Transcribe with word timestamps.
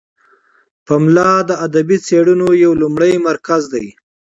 پملا 0.85 1.31
د 1.49 1.51
ادبي 1.65 1.97
څیړنو 2.05 2.49
یو 2.63 2.71
لومړی 2.81 3.13
مرکز 3.27 3.63
دی. 3.73 3.87